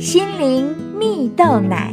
[0.00, 1.92] 心灵蜜豆奶。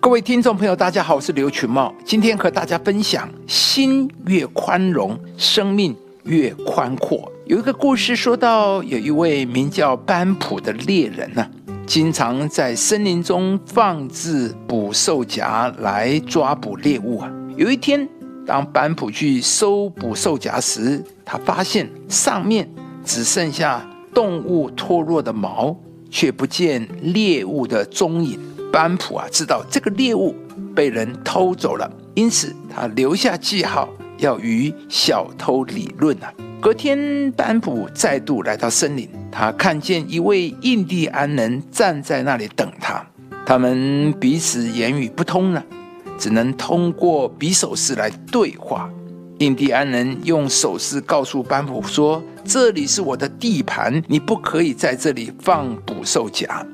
[0.00, 5.94] 各位听众朋友，大家好，我是刘群茂，今天和大家分享：心越宽容，生命
[6.24, 7.30] 越宽阔。
[7.46, 11.50] 有一个故事说到，有一位名叫班普的猎人呢、啊，
[11.86, 17.30] 经常在森林中放置捕兽夹来抓捕猎物啊。
[17.56, 18.08] 有一天，
[18.44, 22.68] 当班普去搜捕兽夹时，他发现上面
[23.04, 25.76] 只剩下动物脱落的毛，
[26.08, 28.38] 却不见猎物的踪影。
[28.72, 30.34] 班普啊，知道这个猎物
[30.74, 36.32] 被人偷走了，因此他留下记号，要与小偷理论啊。
[36.60, 43.04] 隔天，班普再度来到森林，他看见一位印第安人站在那里等他，
[43.44, 45.62] 他们彼此言语不通了。
[46.16, 48.88] 只能通过比手势来对话。
[49.44, 56.66] 印第安人用手势告诉班普说：“这里是我的地盘，你不可以在这里放捕兽夹。”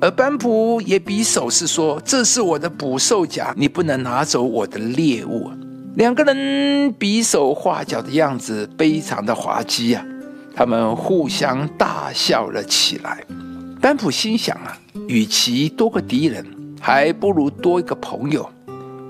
[0.00, 5.50] 而班普也比手势说：“这是我的捕兽夹，你不能拿走我的猎物。”
[5.96, 10.04] 两个人比手画脚的样子非常的滑稽啊！
[10.56, 13.22] 他们互相大笑了起来。
[13.80, 14.76] 班普心想啊，
[15.08, 16.44] 与其多个敌人，
[16.80, 18.48] 还不如多一个朋友。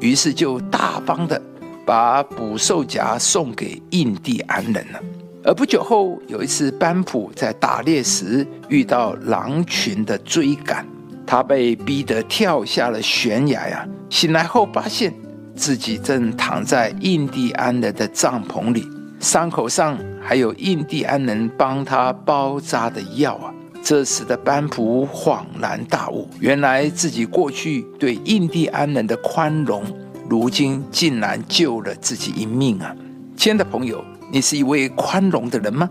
[0.01, 1.41] 于是就大方的
[1.85, 5.01] 把捕兽夹送给印第安人了。
[5.45, 10.87] 而不久后，有一次班普在打猎时遇到狼群的追赶，
[11.27, 13.87] 他被逼得跳下了悬崖呀。
[14.09, 15.13] 醒来后发现
[15.55, 18.89] 自己正躺在印第安人的帐篷里，
[19.21, 23.53] 伤口上还有印第安人帮他包扎的药啊。
[23.83, 29.85] 这时的班普恍然大悟，原来自己过去对印第安人的宽容，
[30.29, 32.97] 如今竟然救了自己一命啊！
[33.37, 35.89] 亲爱的朋友，你是一位宽容的人吗？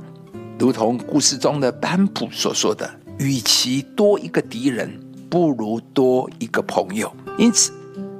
[0.58, 2.90] 如同故事中的班普所说的，
[3.20, 7.14] 与其多一个敌人，不如多一个朋友。
[7.38, 7.72] 因此，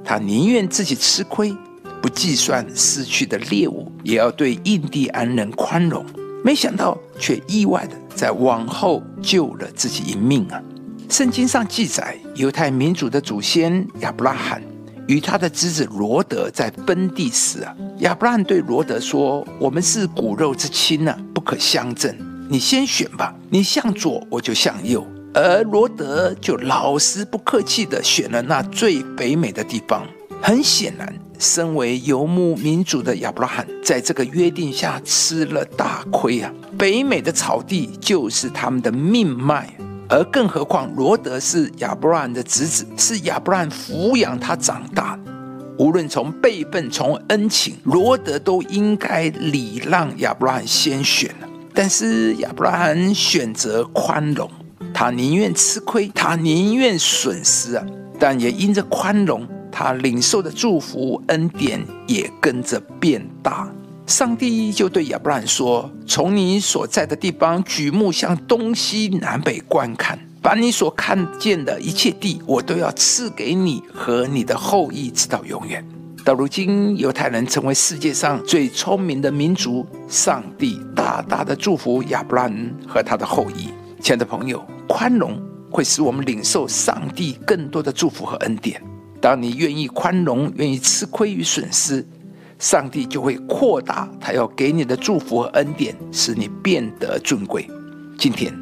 [0.04, 1.52] 他宁愿自己吃亏，
[2.00, 6.04] 不计算失去的猎物，也要对印第安人宽容。
[6.44, 10.62] 没想到，却意外的在往后救了自己一命啊！
[11.08, 14.62] 圣经上记载，犹太民族的祖先亚伯拉罕
[15.06, 22.14] 与他的侄子罗德在分地时啊，亚伯拉罕对罗德说：“我们是骨肉之亲呢、啊，不可相争。
[22.48, 30.06] 你先选吧，你向左，我就向右。”而罗德就老实不客气地选了那最肥美的地方。
[30.40, 31.12] 很显然。
[31.36, 36.50] 身为游牧民族的亚伯拉罕，在这个约定下吃了大亏啊！
[36.78, 39.68] 北美的草地就是他们的命脉，
[40.08, 45.18] 而更何况罗德是亚伯拉罕的侄子，是亚伯拉罕抚养他长大。
[45.78, 51.34] 无论从辈分、从恩情，罗德都应该礼让亚伯拉罕先选。
[51.72, 54.48] 但是亚伯拉罕选择宽容，
[54.92, 57.84] 他宁愿吃亏，他宁愿损失啊！
[58.18, 59.46] 但也因着宽容。
[59.76, 63.68] 他领受的祝福恩典也跟着变大。
[64.06, 75.82] 上帝就对亚伯兰说：“从你所在的地方举目向东西南北观看，把你所看见的一切地，我都要赐给你和你的后裔，直到永远。”
[76.22, 79.86] 到如今，犹太人成为世界上最聪明的民族。
[80.08, 83.68] 上帝大大的祝福亚伯兰和他的后裔。
[84.00, 85.38] 亲爱的朋友，宽容
[85.70, 88.82] 会使我们领受上帝更多的祝福和恩典。
[89.20, 92.06] 当你愿意宽容，愿意吃亏与损失，
[92.64, 97.68] 上帝就会扩大他要给你的祝福和恩典，使你变得尊贵。
[98.16, 98.58] 今天，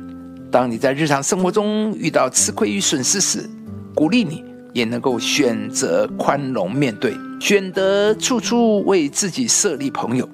[0.50, 3.48] 当你在日常生活中遇到吃亏与损失时，
[3.94, 10.28] 鼓励你也能够选择宽容面对，选择处处为自己设立朋友，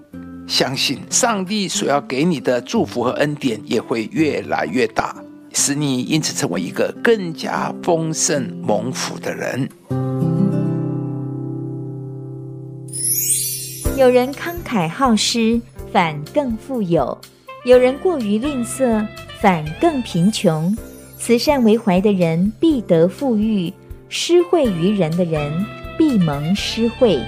[0.46, 5.14] 相信上帝所要给你的祝福和恩典也会越来越大，
[5.52, 9.68] 使你因此成为一个更加丰盛蒙福的人。
[13.98, 15.60] 有人慷慨好施，
[15.92, 17.18] 反更富有；
[17.64, 19.04] 有人过于吝啬，
[19.40, 20.72] 反更贫穷。
[21.18, 23.72] 慈善为怀的人必得富裕，
[24.08, 25.66] 施惠于人的人
[25.98, 27.18] 必蒙施惠。